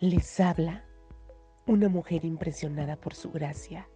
Les 0.00 0.38
habla 0.38 0.84
una 1.66 1.88
mujer 1.88 2.24
impresionada 2.24 2.94
por 2.94 3.16
su 3.16 3.32
gracia 3.32 3.88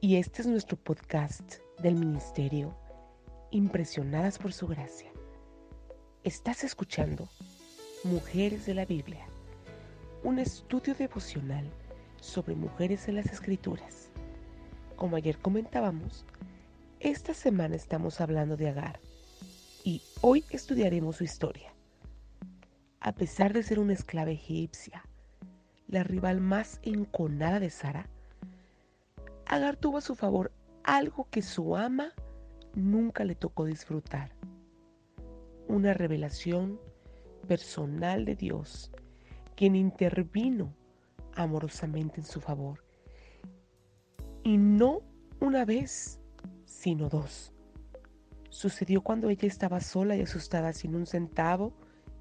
y 0.00 0.14
este 0.14 0.42
es 0.42 0.46
nuestro 0.46 0.76
podcast 0.76 1.54
del 1.82 1.96
ministerio 1.96 2.78
Impresionadas 3.50 4.38
por 4.38 4.52
su 4.52 4.68
gracia. 4.68 5.10
Estás 6.22 6.62
escuchando 6.62 7.28
Mujeres 8.04 8.66
de 8.66 8.74
la 8.74 8.84
Biblia, 8.84 9.26
un 10.22 10.38
estudio 10.38 10.94
devocional 10.94 11.68
sobre 12.20 12.54
mujeres 12.54 13.08
en 13.08 13.16
las 13.16 13.26
escrituras. 13.26 14.10
Como 14.94 15.16
ayer 15.16 15.38
comentábamos, 15.38 16.24
esta 17.00 17.34
semana 17.34 17.74
estamos 17.74 18.20
hablando 18.20 18.56
de 18.56 18.68
Agar 18.68 19.00
y 19.82 20.02
hoy 20.20 20.44
estudiaremos 20.50 21.16
su 21.16 21.24
historia. 21.24 21.74
A 23.00 23.10
pesar 23.10 23.52
de 23.52 23.64
ser 23.64 23.80
una 23.80 23.94
esclava 23.94 24.30
egipcia, 24.30 25.02
la 25.88 26.04
rival 26.04 26.40
más 26.40 26.78
enconada 26.82 27.58
de 27.60 27.70
Sara, 27.70 28.08
Agar 29.48 29.76
tuvo 29.76 29.96
a 29.96 30.02
su 30.02 30.14
favor 30.14 30.52
algo 30.84 31.26
que 31.30 31.40
su 31.40 31.74
ama 31.74 32.12
nunca 32.74 33.24
le 33.24 33.34
tocó 33.34 33.64
disfrutar. 33.64 34.34
Una 35.68 35.94
revelación 35.94 36.78
personal 37.46 38.26
de 38.26 38.36
Dios, 38.36 38.90
quien 39.56 39.74
intervino 39.74 40.74
amorosamente 41.34 42.20
en 42.20 42.26
su 42.26 42.42
favor. 42.42 42.84
Y 44.44 44.58
no 44.58 45.00
una 45.40 45.64
vez, 45.64 46.20
sino 46.66 47.08
dos. 47.08 47.54
Sucedió 48.50 49.00
cuando 49.00 49.30
ella 49.30 49.48
estaba 49.48 49.80
sola 49.80 50.14
y 50.14 50.20
asustada 50.20 50.74
sin 50.74 50.94
un 50.94 51.06
centavo 51.06 51.72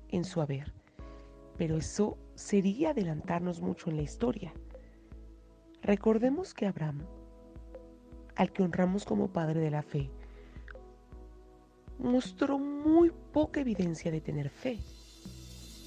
en 0.07 0.23
su 0.23 0.41
haber. 0.41 0.73
Pero 1.57 1.75
eso 1.75 2.17
sería 2.37 2.91
adelantarnos 2.91 3.61
mucho 3.61 3.89
en 3.89 3.97
la 3.97 4.03
historia. 4.03 4.53
Recordemos 5.81 6.53
que 6.53 6.67
Abraham, 6.67 7.01
al 8.35 8.51
que 8.51 8.61
honramos 8.61 9.05
como 9.05 9.33
padre 9.33 9.59
de 9.59 9.71
la 9.71 9.81
fe, 9.81 10.11
mostró 11.97 12.59
muy 12.59 13.11
poca 13.33 13.61
evidencia 13.61 14.11
de 14.11 14.21
tener 14.21 14.49
fe 14.49 14.79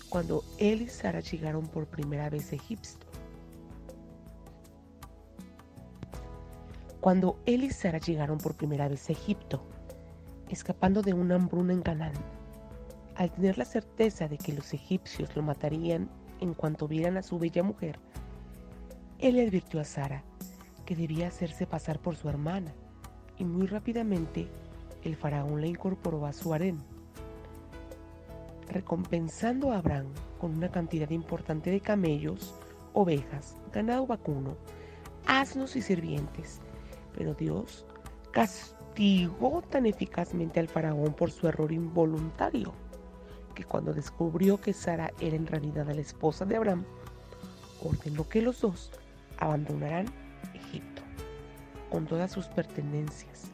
cuando 0.09 0.43
él 0.59 0.83
y 0.83 0.89
Sara 0.89 1.21
llegaron 1.21 1.69
por 1.69 1.87
primera 1.87 2.29
vez 2.29 2.51
a 2.51 2.57
Egipto. 2.57 3.07
Cuando 7.01 7.39
él 7.47 7.63
y 7.63 7.71
Sara 7.71 7.99
llegaron 7.99 8.39
por 8.39 8.57
primera 8.57 8.89
vez 8.89 9.09
a 9.09 9.13
Egipto, 9.13 9.63
escapando 10.49 11.01
de 11.03 11.15
una 11.15 11.37
hambruna 11.37 11.73
en 11.73 11.83
Canaán, 11.83 12.15
al 13.15 13.31
tener 13.31 13.57
la 13.57 13.65
certeza 13.65 14.27
de 14.27 14.37
que 14.37 14.53
los 14.53 14.75
egipcios 14.75 15.37
lo 15.37 15.43
matarían 15.43 16.11
en 16.41 16.55
cuanto 16.55 16.89
vieran 16.89 17.17
a 17.17 17.23
su 17.23 17.39
bella 17.39 17.63
mujer, 17.63 17.99
él 19.19 19.37
le 19.37 19.47
advirtió 19.47 19.81
a 19.81 19.85
Sara 19.85 20.25
que 20.85 20.97
debía 20.97 21.29
hacerse 21.29 21.67
pasar 21.67 22.01
por 22.01 22.17
su 22.17 22.29
hermana, 22.29 22.73
y 23.39 23.45
muy 23.45 23.67
rápidamente 23.67 24.49
el 25.05 25.17
faraón 25.17 25.61
la 25.61 25.67
incorporó 25.67 26.27
a 26.27 26.33
su 26.33 26.53
harén, 26.53 26.79
recompensando 28.69 29.73
a 29.73 29.79
Abraham 29.79 30.09
con 30.39 30.55
una 30.57 30.71
cantidad 30.71 31.11
importante 31.11 31.71
de 31.71 31.81
camellos, 31.81 32.55
ovejas, 32.93 33.57
ganado 33.73 34.07
vacuno, 34.07 34.57
asnos 35.27 35.77
y 35.77 35.83
sirvientes. 35.83 36.61
Pero 37.17 37.35
Dios 37.35 37.87
castigó 38.31 39.63
tan 39.63 39.87
eficazmente 39.87 40.61
al 40.61 40.69
faraón 40.69 41.13
por 41.15 41.31
su 41.31 41.47
error 41.47 41.73
involuntario 41.73 42.73
que 43.61 43.67
cuando 43.67 43.93
descubrió 43.93 44.59
que 44.59 44.73
Sara 44.73 45.13
era 45.21 45.37
en 45.37 45.47
realidad 45.47 45.87
la 45.87 46.01
esposa 46.01 46.47
de 46.47 46.57
Abraham, 46.57 46.85
ordenó 47.85 48.27
que 48.27 48.41
los 48.41 48.63
dos 48.63 48.91
abandonaran 49.37 50.07
Egipto 50.55 51.03
con 51.91 52.07
todas 52.07 52.33
sus 52.33 52.47
pertenencias. 52.47 53.51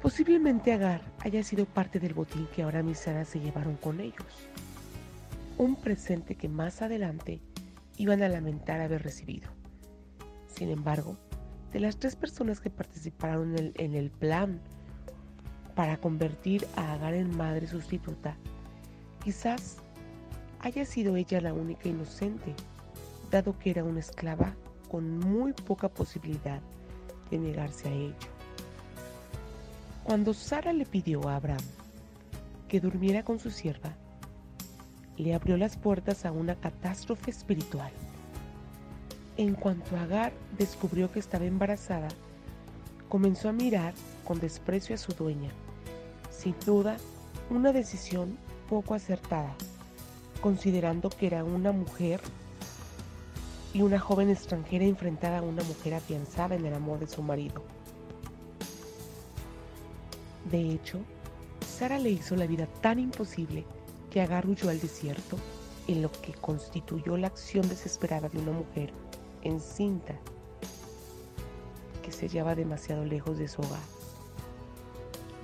Posiblemente 0.00 0.72
Agar 0.72 1.02
haya 1.18 1.42
sido 1.42 1.66
parte 1.66 2.00
del 2.00 2.14
botín 2.14 2.48
que 2.54 2.62
ahora 2.62 2.80
y 2.80 2.94
Sara 2.94 3.26
se 3.26 3.40
llevaron 3.40 3.76
con 3.76 4.00
ellos. 4.00 4.48
Un 5.58 5.76
presente 5.76 6.34
que 6.34 6.48
más 6.48 6.80
adelante 6.80 7.42
iban 7.98 8.22
a 8.22 8.28
lamentar 8.28 8.80
haber 8.80 9.02
recibido. 9.02 9.50
Sin 10.46 10.70
embargo, 10.70 11.18
de 11.72 11.80
las 11.80 11.98
tres 11.98 12.16
personas 12.16 12.60
que 12.60 12.70
participaron 12.70 13.50
en 13.50 13.58
el, 13.58 13.72
en 13.76 13.94
el 13.94 14.10
plan 14.10 14.60
para 15.74 15.98
convertir 15.98 16.66
a 16.76 16.94
Agar 16.94 17.14
en 17.14 17.36
madre 17.36 17.66
sustituta, 17.66 18.36
Quizás 19.24 19.76
haya 20.60 20.84
sido 20.84 21.16
ella 21.16 21.40
la 21.40 21.52
única 21.52 21.88
inocente, 21.88 22.54
dado 23.30 23.58
que 23.58 23.70
era 23.70 23.84
una 23.84 24.00
esclava 24.00 24.54
con 24.90 25.18
muy 25.18 25.52
poca 25.52 25.88
posibilidad 25.88 26.60
de 27.30 27.38
negarse 27.38 27.88
a 27.88 27.92
ello. 27.92 28.14
Cuando 30.04 30.34
Sara 30.34 30.72
le 30.72 30.84
pidió 30.84 31.28
a 31.28 31.36
Abraham 31.36 31.62
que 32.68 32.80
durmiera 32.80 33.22
con 33.22 33.38
su 33.38 33.50
sierva, 33.50 33.94
le 35.16 35.34
abrió 35.34 35.56
las 35.56 35.76
puertas 35.76 36.24
a 36.24 36.32
una 36.32 36.56
catástrofe 36.56 37.30
espiritual. 37.30 37.92
En 39.36 39.54
cuanto 39.54 39.96
Agar 39.96 40.32
descubrió 40.58 41.12
que 41.12 41.20
estaba 41.20 41.44
embarazada, 41.44 42.08
comenzó 43.08 43.48
a 43.48 43.52
mirar 43.52 43.94
con 44.24 44.40
desprecio 44.40 44.94
a 44.94 44.98
su 44.98 45.12
dueña. 45.12 45.50
Sin 46.30 46.54
duda, 46.66 46.96
una 47.50 47.72
decisión 47.72 48.36
poco 48.72 48.94
acertada, 48.94 49.54
considerando 50.40 51.10
que 51.10 51.26
era 51.26 51.44
una 51.44 51.72
mujer 51.72 52.22
y 53.74 53.82
una 53.82 53.98
joven 53.98 54.30
extranjera 54.30 54.86
enfrentada 54.86 55.40
a 55.40 55.42
una 55.42 55.62
mujer 55.62 55.92
afianzada 55.92 56.54
en 56.54 56.64
el 56.64 56.72
amor 56.72 56.98
de 56.98 57.06
su 57.06 57.22
marido. 57.22 57.62
De 60.50 60.70
hecho, 60.72 61.00
Sara 61.68 61.98
le 61.98 62.12
hizo 62.12 62.34
la 62.34 62.46
vida 62.46 62.66
tan 62.80 62.98
imposible 62.98 63.66
que 64.10 64.22
Agar 64.22 64.46
huyó 64.46 64.70
al 64.70 64.80
desierto, 64.80 65.36
en 65.86 66.00
lo 66.00 66.10
que 66.10 66.32
constituyó 66.32 67.18
la 67.18 67.26
acción 67.26 67.68
desesperada 67.68 68.30
de 68.30 68.38
una 68.38 68.52
mujer 68.52 68.90
encinta 69.42 70.14
que 72.02 72.10
se 72.10 72.26
hallaba 72.26 72.54
demasiado 72.54 73.04
lejos 73.04 73.36
de 73.36 73.48
su 73.48 73.60
hogar. 73.60 73.82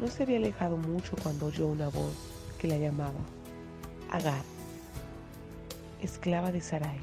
No 0.01 0.07
se 0.07 0.23
había 0.23 0.39
alejado 0.39 0.79
mucho 0.79 1.15
cuando 1.23 1.45
oyó 1.45 1.67
una 1.67 1.91
voz 1.91 2.38
que 2.59 2.69
la 2.69 2.77
llamaba 2.77 3.21
Agar, 4.11 4.43
esclava 6.03 6.51
de 6.51 6.61
Sarai. 6.61 6.99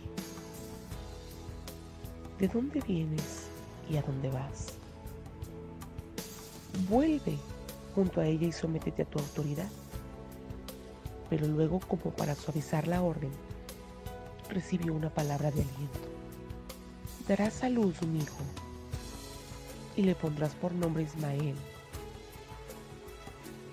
¿De 2.40 2.48
dónde 2.48 2.82
vienes 2.82 3.48
y 3.90 3.98
a 3.98 4.02
dónde 4.02 4.30
vas? 4.30 4.74
Vuelve 6.90 7.38
junto 7.94 8.20
a 8.20 8.28
ella 8.28 8.48
y 8.48 8.52
sométete 8.52 9.04
a 9.04 9.06
tu 9.06 9.20
autoridad. 9.20 9.70
Pero 11.30 11.48
luego, 11.48 11.80
como 11.80 12.12
para 12.12 12.36
suavizar 12.36 12.88
la 12.88 13.02
orden, 13.02 13.32
recibió 14.50 14.94
una 14.94 15.10
palabra 15.10 15.52
de 15.52 15.62
aliento. 15.62 16.00
Darás 17.28 17.64
a 17.64 17.70
luz 17.70 18.02
un 18.02 18.18
hijo 18.18 18.44
y 19.96 20.04
le 20.04 20.16
pondrás 20.16 20.54
por 20.56 20.74
nombre 20.74 21.04
Ismael 21.04 21.56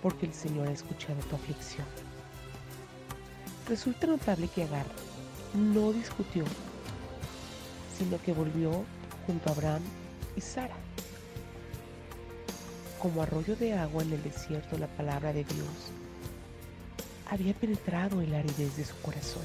porque 0.03 0.27
el 0.27 0.35
Señor 0.35 0.69
ha 0.69 0.73
escuchado 0.73 1.21
tu 1.31 1.37
aflicción. 1.37 1.87
Resulta 3.69 4.09
notable 4.09 4.49
que 4.49 4.65
Agar 4.65 4.87
no 5.55 5.93
discutió, 5.93 6.45
sino 7.97 8.21
que 8.23 8.33
volvió 8.33 8.85
junto 9.27 9.49
a 9.49 9.53
Abraham 9.53 9.83
y 10.37 10.41
Sara. 10.41 10.75
Como 13.01 13.23
arroyo 13.23 13.57
de 13.57 13.75
agua 13.75 14.03
en 14.03 14.13
el 14.13 14.23
desierto, 14.23 14.77
la 14.79 14.89
palabra 14.89 15.33
de 15.33 15.45
Dios 15.45 15.93
había 17.31 17.55
penetrado 17.55 18.21
en 18.21 18.33
la 18.33 18.39
aridez 18.41 18.77
de 18.77 18.85
su 18.85 18.97
corazón. 19.01 19.45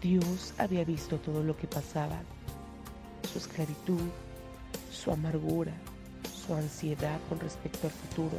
Dios 0.00 0.54
había 0.58 0.84
visto 0.84 1.18
todo 1.18 1.42
lo 1.42 1.56
que 1.56 1.66
pasaba, 1.66 2.20
su 3.32 3.38
esclavitud, 3.38 4.08
su 4.92 5.10
amargura, 5.10 5.72
su 6.46 6.54
ansiedad 6.54 7.18
con 7.28 7.40
respecto 7.40 7.86
al 7.86 7.92
futuro 7.92 8.38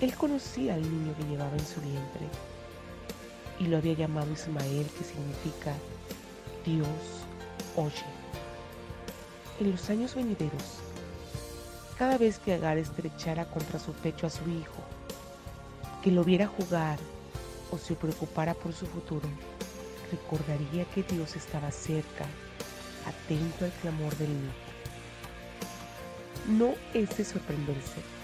él 0.00 0.14
conocía 0.14 0.74
al 0.74 0.82
niño 0.82 1.14
que 1.16 1.24
llevaba 1.24 1.52
en 1.52 1.66
su 1.66 1.80
vientre 1.80 2.26
y 3.58 3.64
lo 3.64 3.76
había 3.76 3.92
llamado 3.92 4.32
Ismael, 4.32 4.86
que 4.96 5.04
significa 5.04 5.74
Dios 6.64 6.88
oye. 7.76 8.04
En 9.60 9.72
los 9.72 9.90
años 9.90 10.14
venideros, 10.14 10.78
cada 11.98 12.16
vez 12.16 12.38
que 12.38 12.54
Agar 12.54 12.78
estrechara 12.78 13.44
contra 13.44 13.78
su 13.78 13.92
pecho 13.92 14.26
a 14.26 14.30
su 14.30 14.48
hijo, 14.48 14.82
que 16.02 16.10
lo 16.10 16.24
viera 16.24 16.46
jugar 16.46 16.98
o 17.70 17.76
se 17.76 17.94
preocupara 17.94 18.54
por 18.54 18.72
su 18.72 18.86
futuro, 18.86 19.28
recordaría 20.10 20.86
que 20.86 21.02
Dios 21.02 21.36
estaba 21.36 21.70
cerca, 21.70 22.24
atento 23.06 23.66
al 23.66 23.72
clamor 23.82 24.16
del 24.16 24.28
niño. 24.28 24.52
No 26.48 26.74
es 26.94 27.14
de 27.18 27.24
sorprenderse 27.26 28.19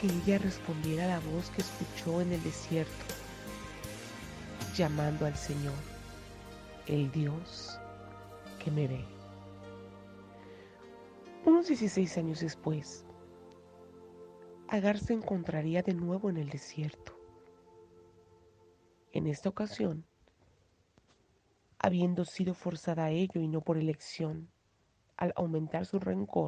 que 0.00 0.06
ella 0.06 0.38
respondiera 0.38 1.04
a 1.04 1.08
la 1.08 1.20
voz 1.20 1.50
que 1.50 1.62
escuchó 1.62 2.20
en 2.20 2.32
el 2.32 2.42
desierto. 2.42 2.92
llamando 4.76 5.26
al 5.26 5.34
Señor, 5.34 5.74
el 6.86 7.10
Dios 7.10 7.80
que 8.62 8.70
me 8.70 8.86
ve. 8.86 9.04
Unos 11.44 11.66
16 11.66 12.16
años 12.18 12.40
después, 12.40 13.04
Agar 14.68 14.98
se 14.98 15.14
encontraría 15.14 15.82
de 15.82 15.94
nuevo 15.94 16.28
en 16.28 16.36
el 16.36 16.50
desierto. 16.50 17.18
En 19.12 19.26
esta 19.26 19.48
ocasión, 19.48 20.04
habiendo 21.78 22.26
sido 22.26 22.52
forzada 22.52 23.06
a 23.06 23.10
ello 23.10 23.40
y 23.40 23.48
no 23.48 23.62
por 23.62 23.78
elección, 23.78 24.50
al 25.16 25.32
aumentar 25.36 25.86
su 25.86 25.98
rencor, 25.98 26.46